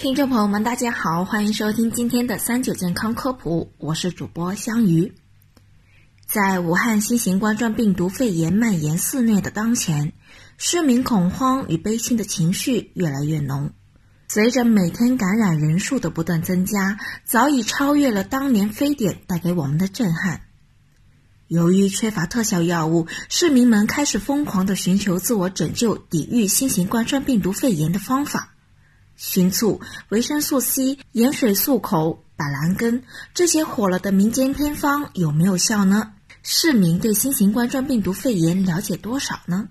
[0.00, 5.12] 听众朋友们，大家好，欢迎收听今天的三九健康科普，我是主播香鱼。
[6.24, 10.12] 在武汉新型冠状病毒肺炎蔓延肆虐的当前，
[10.56, 13.72] 市民恐慌与悲心的情绪越来越浓。
[14.28, 20.42] 随着每天感染人数的不断增加，早已超越了当年非典带给我们的震撼。
[21.48, 28.54] 由于缺乏特效药物，市民们开始疯狂的寻求自我拯救、抵御新型冠状病毒肺炎的方法。
[29.18, 29.80] 熏醋、
[30.10, 33.02] 维生素 C、盐水漱口、板蓝根
[33.34, 36.12] 这些火了的民间偏方有没有效呢？
[36.44, 39.68] 市民对新型冠状病毒肺炎了解多少呢？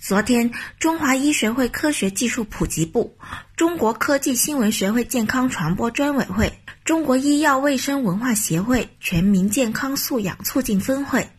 [0.00, 0.50] 昨天，
[0.80, 3.14] 中华医学会科学技术普及部、
[3.56, 11.30] 中国科技新闻学会健康传播专委会、中国医药卫生文化协会全民健康素养促进分会。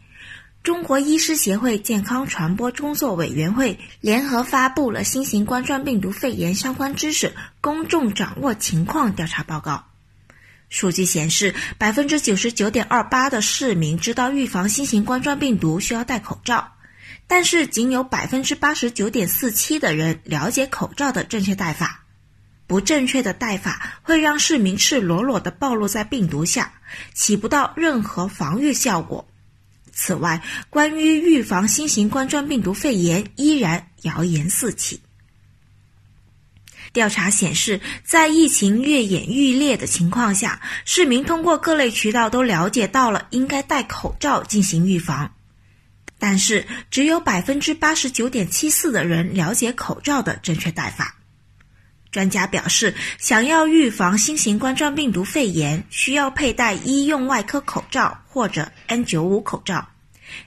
[0.64, 9.84] 中国医师协会健康传播工作委员会联合发布了新型冠状病毒肺炎相关知识公众掌握情况调查报告。
[10.70, 16.72] 数据显示，百分之九十九点二八的市民知道预防新型冠状病毒需要戴口罩，
[17.28, 22.06] 但是仅有百分之八十九点四七的人了解口罩的正确戴法。
[22.68, 26.72] 不正确的戴法会让市民赤裸裸地暴露在病毒下，
[27.14, 29.28] 起不到任何防御效果。
[29.94, 35.02] 此外，关于预防新型冠状病毒肺炎，依然谣言四起。
[36.92, 45.34] 调查显示，在疫情越演愈烈的情况下，市民通过各类渠道都了解到了应该戴口罩进行预防，
[46.20, 51.18] 但是只有百分之八十九点七四的人了解口罩的正确戴法。
[52.14, 59.90] 专家表示，想要预防新型冠状病毒肺炎，需要佩戴医用外科口罩或者 N95 口罩，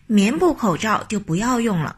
[0.07, 1.97] 棉布口罩就不要用了。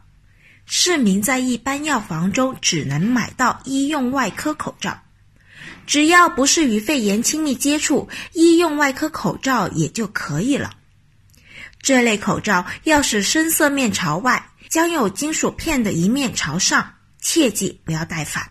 [0.65, 4.99] 市民在一般药房中只能买到医用外科口罩，
[5.87, 10.73] 只要不是与肺炎亲密接触，医用外科口罩也就可以了。
[11.83, 18.51] 这类口罩要使深色面朝外，将有金属片的一面朝上，切记不要戴反。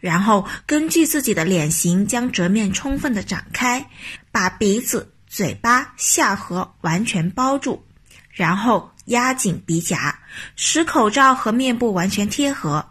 [0.00, 3.84] 然后根据自己的脸型，将折面充分的展开，
[4.30, 7.84] 把鼻子、嘴巴、下颌完全包住，
[8.30, 10.18] 然后压紧鼻夹，
[10.54, 12.90] 使口罩和面部完全贴合。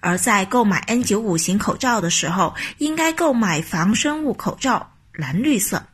[0.00, 5.86] 而在购买 N95 型口罩的时候，应该购买防生物口罩，蓝绿色，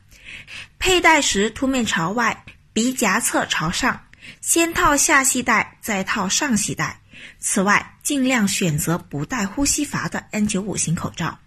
[0.78, 4.00] 佩戴时凸面朝外，鼻夹侧朝上，
[4.40, 7.00] 先套下系带，再套上系带。
[7.38, 11.38] 此外，尽量选择不带呼吸阀的 N95 型口罩。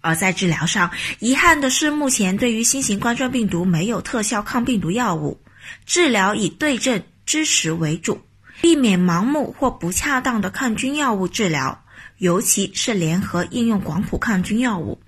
[0.00, 0.90] 而在治疗上，
[1.20, 5.40] 遗憾的是，目前对于新型冠状病毒没有特效抗病毒药物，
[5.86, 8.20] 治疗以对症支持为主，
[8.60, 11.84] 避免盲目或不恰当的抗菌药物治疗，
[12.18, 15.00] 尤其是联合应用广谱抗菌药物。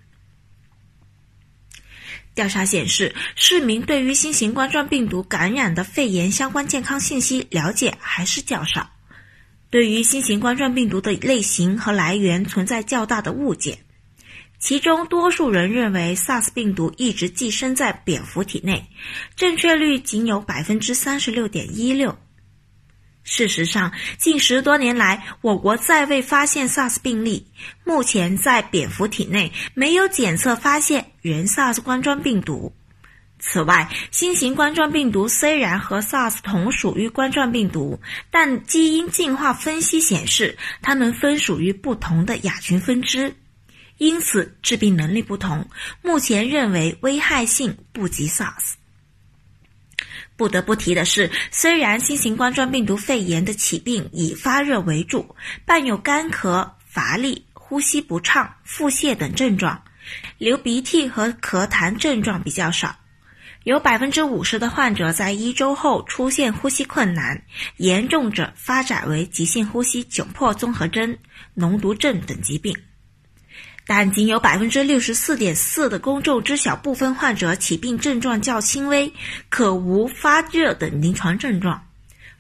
[2.37, 8.91] 调查显示，市民对于新型冠状病毒感染的肺炎相关健康信息了解还是较少。
[9.75, 13.81] 对于新型冠状病毒的类型和来源存在较大的误解，
[14.61, 18.87] 其中多数人认为 SARS 病毒一直寄生在蝙蝠体内，
[19.35, 22.17] 正确率仅有百分之三十六点一六。
[23.25, 27.49] 事实上，近十多年来，我国再未发现 SARS 病例，
[27.83, 32.73] 目前在蝙蝠体内没有检测发现原 SARS 冠状病毒。
[33.47, 38.01] 此外，新型冠状病毒虽然和 SARS 同属于冠状病毒，
[38.31, 43.37] 但基因进化分析显示，它们分属于不同的亚群分支，
[43.99, 45.69] 因此致病能力不同。
[46.01, 48.73] 目前认为危害性不及 SARS。
[50.37, 59.85] 不得不提的是，虽然新型冠状病毒肺炎的起病以发热为主，伴有干咳、乏力、呼吸不畅、腹泻等症状，
[60.39, 62.97] 流鼻涕和咳痰症状比较少。
[63.65, 67.43] 有百分之五十的患者在一周后出现呼吸困难，
[67.79, 71.17] 严重者发展为急性呼吸窘迫综合征、
[71.57, 72.77] 脓毒症等疾病，
[73.87, 79.11] 但仅有百分之六十四点四的公众知晓部分患者起病症状较轻微，
[79.49, 81.83] 可无发热等临床症状，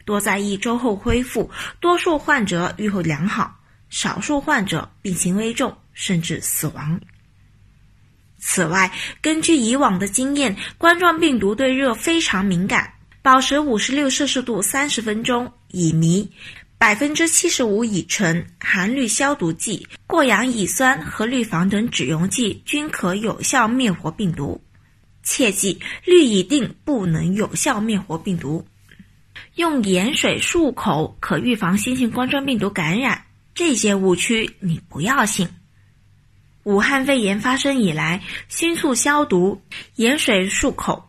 [0.05, 1.51] 多在一周后恢复，
[1.81, 3.59] 多数患者愈后良好，
[3.89, 7.01] 少数患者病情危重，甚至死亡。
[8.47, 8.93] 此外，
[9.23, 12.93] 根据以往的经验，冠状病毒对热非常敏感，
[13.23, 16.29] 保持五十六摄氏度三十分钟，乙醚、
[16.77, 24.63] 百分之七十五乙醇、含氯消毒剂、过氧乙酸和氯仿等止溶剂均可有效灭活病毒。
[25.23, 28.65] 切记，氯乙定不能有效灭活病毒。
[29.55, 33.25] 用盐水漱口可预防新型冠状病毒感染，
[33.55, 35.49] 这些误区你不要信。
[36.65, 39.63] 武汉肺炎发生以来，迅速消毒、
[39.97, 41.09] 盐水漱口、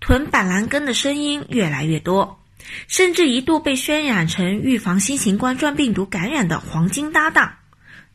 [0.00, 2.40] 囤板蓝根的声音越来越多，
[2.88, 7.54] 甚至一度被渲染成预防新型冠状病毒感染的黄金搭档。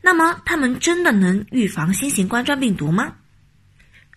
[0.02, 3.14] 那么，他们真的能预防新型冠状病毒吗？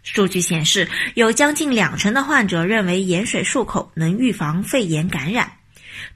[0.04, 5.54] 数据显示，有将近两成的患者认为盐水漱口能预防肺炎感染。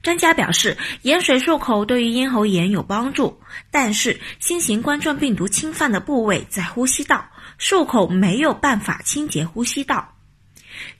[0.02, 3.38] 专家表示，盐水漱口对于咽喉炎有帮助，
[3.70, 10.16] 但是新型冠状病毒侵犯的部位在呼吸道，漱口没有办法清洁呼吸道。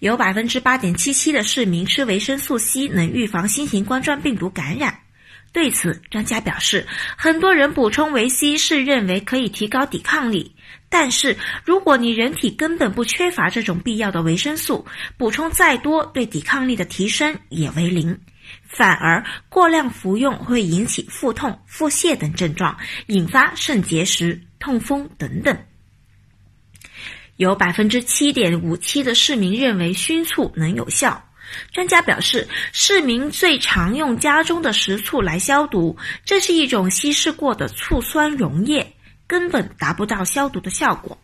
[0.01, 5.01] 有百分之八点七七的市民吃维生素 C 能预防新型冠状病毒感染。
[5.53, 6.87] 对此，专家表示，
[7.17, 10.55] 很多人补充维 C 是认为可以提高抵抗力，
[10.91, 14.87] 但是如果你人体根本不缺乏这种必要的维生素，
[15.17, 18.17] 补充再多对抵抗力的提升也为零。
[18.67, 22.77] 反而过量服用会引起腹痛、腹泻等症状，
[23.07, 25.57] 引发肾结石、痛风等等。
[27.37, 31.25] 有百分之七点五七的市民认为熏醋能有效。
[31.73, 38.95] 专家表示，市民最常用家中的食醋来消毒，这是一种稀释过的醋酸溶液，
[39.27, 41.19] 根本达不到消毒的效果。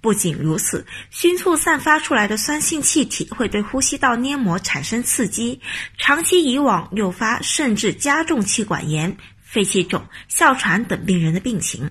[0.00, 5.60] 不仅如此，熏醋散发出来的酸性气体会对呼吸道黏膜产生刺激，
[5.98, 11.90] 长期以往诱发甚至加重气管炎、肺气肿、哮喘等病人的病情。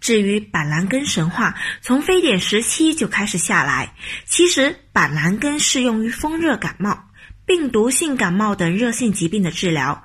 [0.00, 3.94] 至于板蓝根神话，从非典时期就开始下来。
[4.26, 7.04] 其实板蓝根适用于风热感冒、
[7.46, 10.02] 病毒性感冒等热性疾病的治疗，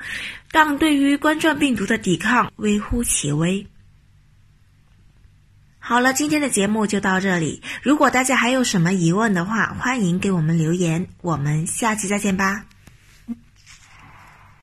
[0.51, 3.65] 但对于冠状病毒的抵抗微乎其微。
[5.87, 7.63] 好了，今天的节目就到这里。
[7.81, 11.07] 如果大家还有什么疑问的话，欢迎给我们留言。
[11.21, 12.65] 我们下期再见吧。